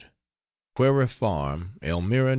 [0.73, 2.29] QUARRY FARM, ELMIRA, N.